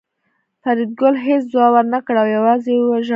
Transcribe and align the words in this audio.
فریدګل 0.61 1.15
هېڅ 1.25 1.43
ځواب 1.53 1.71
ورنکړ 1.73 2.15
او 2.23 2.27
یوازې 2.37 2.71
یې 2.75 2.95
ژړل 3.05 3.09